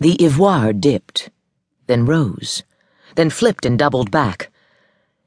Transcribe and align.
The 0.00 0.16
Ivoire 0.20 0.72
dipped, 0.72 1.28
then 1.88 2.06
rose, 2.06 2.62
then 3.16 3.30
flipped 3.30 3.66
and 3.66 3.76
doubled 3.76 4.12
back. 4.12 4.48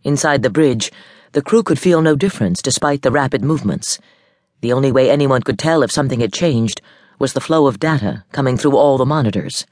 Inside 0.05 0.43
the 0.43 0.49
bridge, 0.49 0.93
the 1.33 1.41
crew 1.41 1.61
could 1.61 1.77
feel 1.77 2.01
no 2.01 2.15
difference 2.15 2.61
despite 2.61 3.01
the 3.01 3.11
rapid 3.11 3.43
movements. 3.43 3.99
The 4.61 4.71
only 4.71 4.89
way 4.89 5.09
anyone 5.09 5.41
could 5.41 5.59
tell 5.59 5.83
if 5.83 5.91
something 5.91 6.21
had 6.21 6.31
changed 6.31 6.81
was 7.19 7.33
the 7.33 7.41
flow 7.41 7.67
of 7.67 7.81
data 7.81 8.23
coming 8.31 8.55
through 8.55 8.77
all 8.77 8.97
the 8.97 9.05
monitors. 9.05 9.65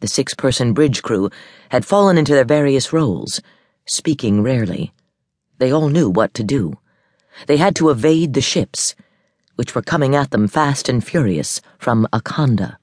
The 0.00 0.08
six 0.08 0.32
person 0.32 0.72
bridge 0.72 1.02
crew 1.02 1.28
had 1.68 1.84
fallen 1.84 2.16
into 2.16 2.32
their 2.32 2.46
various 2.46 2.94
roles, 2.94 3.42
speaking 3.84 4.42
rarely. 4.42 4.94
They 5.58 5.70
all 5.70 5.90
knew 5.90 6.08
what 6.08 6.32
to 6.34 6.42
do. 6.42 6.78
They 7.46 7.58
had 7.58 7.76
to 7.76 7.90
evade 7.90 8.32
the 8.32 8.40
ships, 8.40 8.94
which 9.56 9.74
were 9.74 9.82
coming 9.82 10.16
at 10.16 10.30
them 10.30 10.48
fast 10.48 10.88
and 10.88 11.04
furious 11.04 11.60
from 11.78 12.08
Akanda. 12.14 12.79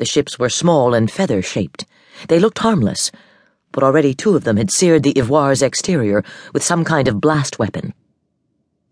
The 0.00 0.06
ships 0.06 0.38
were 0.38 0.48
small 0.48 0.94
and 0.94 1.10
feather 1.10 1.42
shaped. 1.42 1.84
They 2.28 2.38
looked 2.38 2.60
harmless, 2.60 3.12
but 3.70 3.82
already 3.82 4.14
two 4.14 4.34
of 4.34 4.44
them 4.44 4.56
had 4.56 4.70
seared 4.70 5.02
the 5.02 5.12
Ivoire's 5.14 5.60
exterior 5.60 6.24
with 6.54 6.64
some 6.64 6.84
kind 6.86 7.06
of 7.06 7.20
blast 7.20 7.58
weapon. 7.58 7.92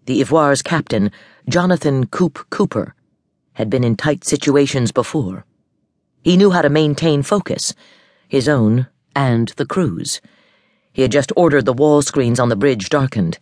The 0.05 0.21
Ivoire's 0.21 0.61
captain, 0.61 1.11
Jonathan 1.49 2.09
Coop 2.09 2.45
Cooper, 2.51 2.95
had 3.55 3.71
been 3.71 3.85
in 3.85 3.97
tight 3.97 4.23
situations 4.23 4.93
before. 4.93 5.47
He 6.23 6.37
knew 6.37 6.51
how 6.51 6.61
to 6.61 6.69
maintain 6.69 7.23
focus, 7.23 7.73
his 8.29 8.47
own 8.47 8.87
and 9.17 9.49
the 9.57 9.65
crew's. 9.65 10.21
He 10.93 11.01
had 11.01 11.11
just 11.11 11.33
ordered 11.37 11.65
the 11.65 11.73
wall 11.73 12.03
screens 12.03 12.39
on 12.39 12.51
the 12.51 12.55
bridge 12.55 12.91
darkened. 12.91 13.39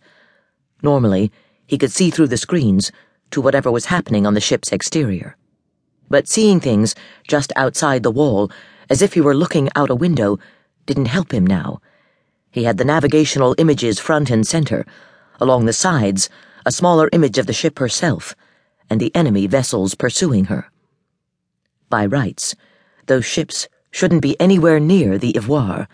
Normally, 0.81 1.33
he 1.65 1.77
could 1.77 1.91
see 1.91 2.11
through 2.11 2.27
the 2.27 2.37
screens 2.37 2.93
to 3.31 3.41
whatever 3.41 3.69
was 3.69 3.87
happening 3.87 4.25
on 4.25 4.35
the 4.35 4.39
ship's 4.39 4.71
exterior 4.71 5.35
but 6.09 6.27
seeing 6.27 6.59
things 6.59 6.95
just 7.27 7.51
outside 7.55 8.03
the 8.03 8.11
wall, 8.11 8.51
as 8.89 9.01
if 9.01 9.13
he 9.13 9.21
were 9.21 9.35
looking 9.35 9.69
out 9.75 9.89
a 9.89 9.95
window, 9.95 10.39
didn't 10.85 11.05
help 11.05 11.33
him 11.33 11.45
now. 11.45 11.81
He 12.51 12.63
had 12.63 12.77
the 12.77 12.85
navigational 12.85 13.55
images 13.57 13.99
front 13.99 14.29
and 14.29 14.47
center, 14.47 14.85
along 15.39 15.65
the 15.65 15.73
sides, 15.73 16.29
a 16.65 16.71
smaller 16.71 17.09
image 17.11 17.37
of 17.37 17.45
the 17.45 17.53
ship 17.53 17.79
herself, 17.79 18.35
and 18.89 18.99
the 18.99 19.15
enemy 19.15 19.47
vessels 19.47 19.95
pursuing 19.95 20.45
her. 20.45 20.71
By 21.89 22.05
rights, 22.05 22.55
those 23.05 23.25
ships 23.25 23.67
shouldn't 23.91 24.21
be 24.21 24.39
anywhere 24.39 24.79
near 24.79 25.17
the 25.17 25.33
Ivoire. 25.33 25.87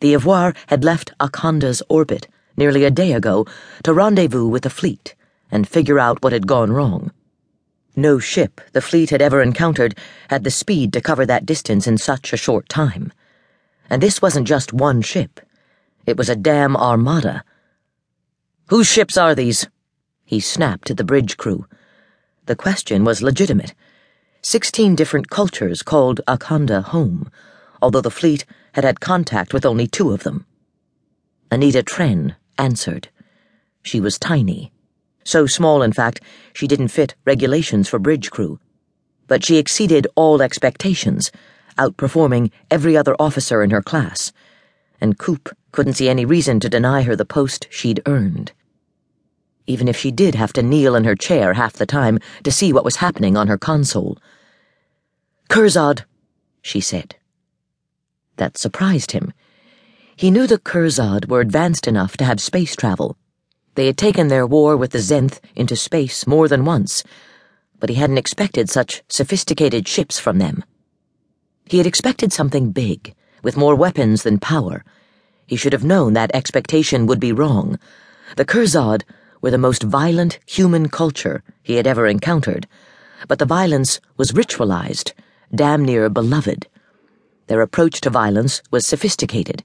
The 0.00 0.14
Ivoire 0.14 0.54
had 0.68 0.84
left 0.84 1.12
Akanda's 1.18 1.82
orbit 1.88 2.28
nearly 2.56 2.84
a 2.84 2.90
day 2.90 3.12
ago 3.12 3.46
to 3.84 3.92
rendezvous 3.92 4.46
with 4.46 4.62
the 4.62 4.70
fleet 4.70 5.14
and 5.50 5.68
figure 5.68 5.98
out 5.98 6.22
what 6.22 6.32
had 6.32 6.46
gone 6.46 6.72
wrong. 6.72 7.10
No 7.98 8.18
ship 8.18 8.60
the 8.72 8.82
fleet 8.82 9.08
had 9.08 9.22
ever 9.22 9.40
encountered 9.40 9.98
had 10.28 10.44
the 10.44 10.50
speed 10.50 10.92
to 10.92 11.00
cover 11.00 11.24
that 11.24 11.46
distance 11.46 11.86
in 11.86 11.96
such 11.96 12.30
a 12.30 12.36
short 12.36 12.68
time. 12.68 13.10
And 13.88 14.02
this 14.02 14.20
wasn't 14.20 14.46
just 14.46 14.74
one 14.74 15.00
ship, 15.00 15.40
it 16.04 16.18
was 16.18 16.28
a 16.28 16.36
damn 16.36 16.76
armada. 16.76 17.42
Whose 18.68 18.86
ships 18.86 19.16
are 19.16 19.34
these? 19.34 19.66
He 20.26 20.40
snapped 20.40 20.90
at 20.90 20.98
the 20.98 21.04
bridge 21.04 21.38
crew. 21.38 21.66
The 22.44 22.54
question 22.54 23.02
was 23.02 23.22
legitimate. 23.22 23.74
Sixteen 24.42 24.94
different 24.94 25.30
cultures 25.30 25.82
called 25.82 26.20
Akanda 26.28 26.82
home, 26.82 27.30
although 27.80 28.02
the 28.02 28.10
fleet 28.10 28.44
had 28.74 28.84
had 28.84 29.00
contact 29.00 29.54
with 29.54 29.64
only 29.64 29.86
two 29.86 30.12
of 30.12 30.22
them. 30.22 30.44
Anita 31.50 31.82
Tren 31.82 32.36
answered. 32.58 33.08
She 33.82 34.00
was 34.00 34.18
tiny 34.18 34.72
so 35.26 35.44
small, 35.44 35.82
in 35.82 35.92
fact, 35.92 36.20
she 36.52 36.68
didn't 36.68 36.88
fit 36.88 37.16
regulations 37.24 37.88
for 37.88 37.98
bridge 37.98 38.30
crew. 38.30 38.60
But 39.26 39.44
she 39.44 39.56
exceeded 39.56 40.06
all 40.14 40.40
expectations, 40.40 41.32
outperforming 41.76 42.52
every 42.70 42.96
other 42.96 43.16
officer 43.18 43.60
in 43.64 43.70
her 43.70 43.82
class, 43.82 44.32
and 45.00 45.18
Coop 45.18 45.48
couldn't 45.72 45.94
see 45.94 46.08
any 46.08 46.24
reason 46.24 46.60
to 46.60 46.68
deny 46.68 47.02
her 47.02 47.16
the 47.16 47.24
post 47.24 47.66
she'd 47.70 48.00
earned. 48.06 48.52
Even 49.66 49.88
if 49.88 49.96
she 49.96 50.12
did 50.12 50.36
have 50.36 50.52
to 50.52 50.62
kneel 50.62 50.94
in 50.94 51.02
her 51.02 51.16
chair 51.16 51.54
half 51.54 51.72
the 51.72 51.86
time 51.86 52.20
to 52.44 52.52
see 52.52 52.72
what 52.72 52.84
was 52.84 52.96
happening 52.96 53.36
on 53.36 53.48
her 53.48 53.58
console. 53.58 54.18
Kurzad, 55.50 56.04
she 56.62 56.80
said. 56.80 57.16
That 58.36 58.56
surprised 58.56 59.10
him. 59.10 59.32
He 60.14 60.30
knew 60.30 60.46
the 60.46 60.58
Kurzad 60.58 61.28
were 61.28 61.40
advanced 61.40 61.88
enough 61.88 62.16
to 62.18 62.24
have 62.24 62.40
space 62.40 62.76
travel 62.76 63.16
they 63.76 63.86
had 63.86 63.98
taken 63.98 64.28
their 64.28 64.46
war 64.46 64.74
with 64.76 64.90
the 64.90 64.98
Zenth 64.98 65.38
into 65.54 65.76
space 65.76 66.26
more 66.26 66.48
than 66.48 66.64
once, 66.64 67.04
but 67.78 67.90
he 67.90 67.96
hadn't 67.96 68.18
expected 68.18 68.70
such 68.70 69.02
sophisticated 69.08 69.86
ships 69.86 70.18
from 70.18 70.38
them. 70.38 70.64
He 71.66 71.76
had 71.76 71.86
expected 71.86 72.32
something 72.32 72.72
big, 72.72 73.14
with 73.42 73.56
more 73.56 73.76
weapons 73.76 74.22
than 74.22 74.38
power. 74.38 74.82
He 75.46 75.56
should 75.56 75.74
have 75.74 75.84
known 75.84 76.14
that 76.14 76.34
expectation 76.34 77.06
would 77.06 77.20
be 77.20 77.32
wrong. 77.32 77.78
The 78.36 78.46
Kurzad 78.46 79.04
were 79.42 79.50
the 79.50 79.58
most 79.58 79.82
violent 79.82 80.38
human 80.46 80.88
culture 80.88 81.42
he 81.62 81.74
had 81.74 81.86
ever 81.86 82.06
encountered, 82.06 82.66
but 83.28 83.38
the 83.38 83.44
violence 83.44 84.00
was 84.16 84.32
ritualized, 84.32 85.12
damn 85.54 85.84
near 85.84 86.08
beloved. 86.08 86.66
Their 87.48 87.60
approach 87.60 88.00
to 88.00 88.10
violence 88.10 88.62
was 88.70 88.86
sophisticated 88.86 89.62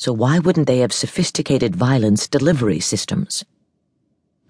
so 0.00 0.14
why 0.14 0.38
wouldn't 0.38 0.66
they 0.66 0.78
have 0.78 0.94
sophisticated 0.94 1.76
violence 1.76 2.26
delivery 2.26 2.80
systems? 2.80 3.44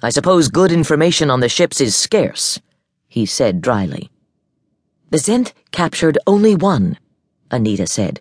I 0.00 0.10
suppose 0.10 0.46
good 0.46 0.70
information 0.70 1.28
on 1.28 1.40
the 1.40 1.48
ships 1.48 1.80
is 1.80 1.96
scarce, 1.96 2.60
he 3.08 3.26
said 3.26 3.60
dryly. 3.60 4.12
The 5.10 5.18
Zenth 5.18 5.52
captured 5.72 6.18
only 6.24 6.54
one, 6.54 6.98
Anita 7.50 7.88
said. 7.88 8.20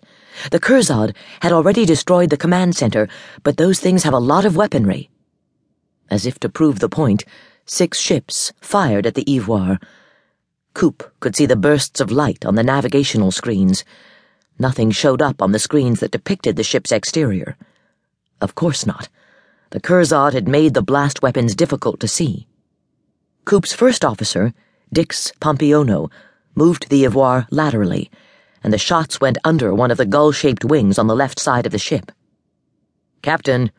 The 0.50 0.58
Kurzad 0.58 1.14
had 1.40 1.52
already 1.52 1.86
destroyed 1.86 2.30
the 2.30 2.36
command 2.36 2.74
center, 2.74 3.06
but 3.44 3.58
those 3.58 3.78
things 3.78 4.02
have 4.02 4.14
a 4.14 4.18
lot 4.18 4.44
of 4.44 4.56
weaponry. 4.56 5.08
As 6.10 6.26
if 6.26 6.40
to 6.40 6.48
prove 6.48 6.80
the 6.80 6.88
point, 6.88 7.24
six 7.64 8.00
ships 8.00 8.52
fired 8.60 9.06
at 9.06 9.14
the 9.14 9.24
Ivoire. 9.28 9.78
Coop 10.74 11.12
could 11.20 11.36
see 11.36 11.46
the 11.46 11.54
bursts 11.54 12.00
of 12.00 12.10
light 12.10 12.44
on 12.44 12.56
the 12.56 12.64
navigational 12.64 13.30
screens. 13.30 13.84
Nothing 14.60 14.90
showed 14.90 15.22
up 15.22 15.40
on 15.40 15.52
the 15.52 15.58
screens 15.58 16.00
that 16.00 16.10
depicted 16.10 16.56
the 16.56 16.62
ship's 16.62 16.92
exterior. 16.92 17.56
Of 18.42 18.54
course 18.54 18.84
not. 18.84 19.08
The 19.70 19.80
Kurzad 19.80 20.34
had 20.34 20.46
made 20.46 20.74
the 20.74 20.82
blast 20.82 21.22
weapons 21.22 21.54
difficult 21.54 21.98
to 22.00 22.06
see. 22.06 22.46
Coop's 23.46 23.72
first 23.72 24.04
officer, 24.04 24.52
Dix 24.92 25.32
Pompiono, 25.40 26.10
moved 26.54 26.90
the 26.90 27.04
Ivoire 27.06 27.46
laterally, 27.50 28.10
and 28.62 28.70
the 28.70 28.76
shots 28.76 29.18
went 29.18 29.38
under 29.44 29.74
one 29.74 29.90
of 29.90 29.96
the 29.96 30.04
gull 30.04 30.30
shaped 30.30 30.62
wings 30.62 30.98
on 30.98 31.06
the 31.06 31.16
left 31.16 31.40
side 31.40 31.64
of 31.64 31.72
the 31.72 31.78
ship. 31.78 32.12
Captain, 33.22 33.72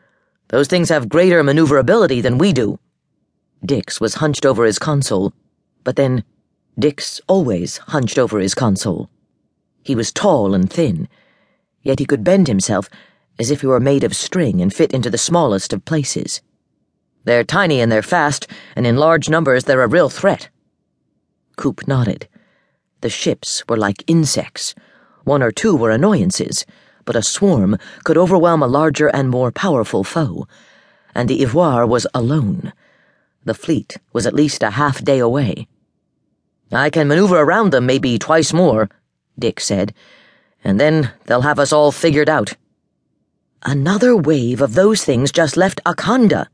those 0.48 0.66
things 0.66 0.88
have 0.88 1.08
greater 1.08 1.44
maneuverability 1.44 2.20
than 2.20 2.38
we 2.38 2.52
do. 2.52 2.80
Dix 3.64 4.00
was 4.00 4.14
hunched 4.14 4.44
over 4.44 4.64
his 4.64 4.80
console, 4.80 5.32
but 5.84 5.94
then 5.94 6.24
Dix 6.76 7.20
always 7.28 7.76
hunched 7.76 8.18
over 8.18 8.40
his 8.40 8.56
console. 8.56 9.08
He 9.82 9.94
was 9.94 10.12
tall 10.12 10.54
and 10.54 10.70
thin, 10.70 11.08
yet 11.82 11.98
he 11.98 12.06
could 12.06 12.24
bend 12.24 12.48
himself 12.48 12.88
as 13.38 13.50
if 13.50 13.62
he 13.62 13.66
were 13.66 13.80
made 13.80 14.04
of 14.04 14.14
string 14.14 14.60
and 14.60 14.72
fit 14.72 14.92
into 14.92 15.10
the 15.10 15.18
smallest 15.18 15.72
of 15.72 15.84
places. 15.84 16.40
They're 17.24 17.44
tiny 17.44 17.80
and 17.80 17.90
they're 17.90 18.02
fast, 18.02 18.46
and 18.76 18.86
in 18.86 18.96
large 18.96 19.28
numbers 19.28 19.64
they're 19.64 19.82
a 19.82 19.88
real 19.88 20.08
threat. 20.08 20.48
Coop 21.56 21.86
nodded. 21.86 22.28
The 23.00 23.10
ships 23.10 23.62
were 23.68 23.76
like 23.76 24.04
insects. 24.06 24.74
One 25.24 25.42
or 25.42 25.50
two 25.50 25.76
were 25.76 25.90
annoyances, 25.90 26.64
but 27.04 27.16
a 27.16 27.22
swarm 27.22 27.78
could 28.04 28.16
overwhelm 28.16 28.62
a 28.62 28.68
larger 28.68 29.08
and 29.08 29.28
more 29.28 29.50
powerful 29.50 30.04
foe. 30.04 30.46
And 31.14 31.28
the 31.28 31.42
Ivoire 31.42 31.86
was 31.86 32.06
alone. 32.14 32.72
The 33.44 33.54
fleet 33.54 33.98
was 34.12 34.26
at 34.26 34.34
least 34.34 34.62
a 34.62 34.70
half 34.70 35.02
day 35.02 35.18
away. 35.18 35.66
I 36.70 36.90
can 36.90 37.08
maneuver 37.08 37.40
around 37.40 37.72
them 37.72 37.86
maybe 37.86 38.18
twice 38.18 38.52
more, 38.52 38.88
Dix 39.38 39.64
said, 39.64 39.94
and 40.64 40.78
then 40.78 41.12
they'll 41.26 41.42
have 41.42 41.58
us 41.58 41.72
all 41.72 41.92
figured 41.92 42.28
out. 42.28 42.54
Another 43.64 44.16
wave 44.16 44.60
of 44.60 44.74
those 44.74 45.04
things 45.04 45.32
just 45.32 45.56
left 45.56 45.80
Akanda, 45.84 46.46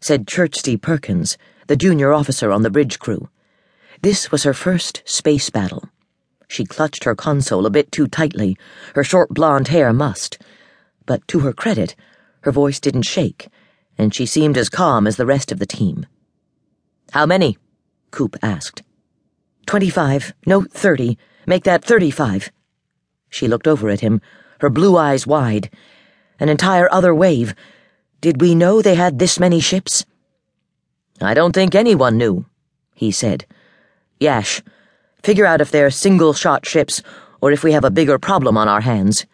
said 0.00 0.26
Churchty 0.26 0.80
Perkins, 0.80 1.36
the 1.66 1.76
junior 1.76 2.12
officer 2.12 2.50
on 2.50 2.62
the 2.62 2.70
bridge 2.70 2.98
crew. 2.98 3.28
This 4.02 4.32
was 4.32 4.42
her 4.42 4.54
first 4.54 5.02
space 5.04 5.50
battle. 5.50 5.88
She 6.48 6.64
clutched 6.64 7.04
her 7.04 7.14
console 7.14 7.66
a 7.66 7.70
bit 7.70 7.90
too 7.92 8.06
tightly, 8.06 8.56
her 8.94 9.04
short 9.04 9.30
blonde 9.30 9.68
hair 9.68 9.92
mussed. 9.92 10.38
But 11.06 11.26
to 11.28 11.40
her 11.40 11.52
credit, 11.52 11.94
her 12.42 12.52
voice 12.52 12.80
didn't 12.80 13.02
shake, 13.02 13.48
and 13.96 14.14
she 14.14 14.26
seemed 14.26 14.58
as 14.58 14.68
calm 14.68 15.06
as 15.06 15.16
the 15.16 15.26
rest 15.26 15.52
of 15.52 15.58
the 15.58 15.66
team. 15.66 16.06
How 17.12 17.26
many? 17.26 17.58
Coop 18.10 18.36
asked. 18.42 18.82
Twenty-five, 19.66 20.34
no, 20.46 20.62
thirty. 20.62 21.16
Make 21.46 21.64
that 21.64 21.84
thirty-five. 21.84 22.50
She 23.28 23.48
looked 23.48 23.66
over 23.66 23.88
at 23.88 24.00
him, 24.00 24.20
her 24.60 24.70
blue 24.70 24.96
eyes 24.96 25.26
wide. 25.26 25.70
An 26.38 26.48
entire 26.48 26.92
other 26.92 27.14
wave. 27.14 27.54
Did 28.20 28.40
we 28.40 28.54
know 28.54 28.80
they 28.80 28.94
had 28.94 29.18
this 29.18 29.40
many 29.40 29.60
ships? 29.60 30.04
I 31.20 31.34
don't 31.34 31.52
think 31.52 31.74
anyone 31.74 32.16
knew, 32.16 32.46
he 32.94 33.10
said. 33.10 33.46
Yash, 34.20 34.62
Figure 35.22 35.46
out 35.46 35.60
if 35.60 35.70
they're 35.70 35.90
single 35.90 36.32
shot 36.32 36.66
ships 36.66 37.00
or 37.40 37.52
if 37.52 37.62
we 37.62 37.72
have 37.72 37.84
a 37.84 37.90
bigger 37.92 38.18
problem 38.18 38.58
on 38.58 38.66
our 38.68 38.80
hands. 38.80 39.24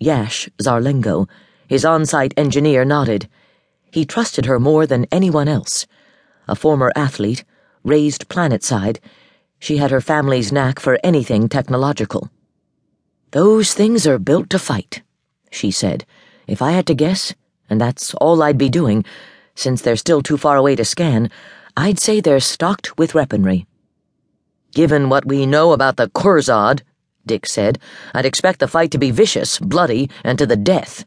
Yash, 0.00 0.48
Zarlengo, 0.60 1.28
his 1.68 1.84
on 1.84 2.04
site 2.04 2.34
engineer, 2.36 2.84
nodded. 2.84 3.28
He 3.92 4.04
trusted 4.04 4.46
her 4.46 4.58
more 4.58 4.84
than 4.84 5.06
anyone 5.12 5.46
else. 5.46 5.86
A 6.48 6.56
former 6.56 6.90
athlete, 6.96 7.44
raised 7.84 8.28
planetside, 8.28 8.98
she 9.62 9.76
had 9.76 9.92
her 9.92 10.00
family's 10.00 10.50
knack 10.50 10.80
for 10.80 10.98
anything 11.04 11.48
technological. 11.48 12.28
Those 13.30 13.74
things 13.74 14.08
are 14.08 14.18
built 14.18 14.50
to 14.50 14.58
fight, 14.58 15.02
she 15.52 15.70
said. 15.70 16.04
If 16.48 16.60
I 16.60 16.72
had 16.72 16.84
to 16.88 16.96
guess, 16.96 17.32
and 17.70 17.80
that's 17.80 18.12
all 18.14 18.42
I'd 18.42 18.58
be 18.58 18.68
doing, 18.68 19.04
since 19.54 19.80
they're 19.80 19.94
still 19.94 20.20
too 20.20 20.36
far 20.36 20.56
away 20.56 20.74
to 20.74 20.84
scan, 20.84 21.30
I'd 21.76 22.00
say 22.00 22.20
they're 22.20 22.40
stocked 22.40 22.98
with 22.98 23.14
weaponry. 23.14 23.68
Given 24.74 25.08
what 25.08 25.26
we 25.26 25.46
know 25.46 25.70
about 25.70 25.96
the 25.96 26.08
Kurzad, 26.08 26.82
Dix 27.24 27.52
said, 27.52 27.78
I'd 28.12 28.26
expect 28.26 28.58
the 28.58 28.66
fight 28.66 28.90
to 28.90 28.98
be 28.98 29.12
vicious, 29.12 29.60
bloody, 29.60 30.10
and 30.24 30.40
to 30.40 30.46
the 30.46 30.56
death. 30.56 31.04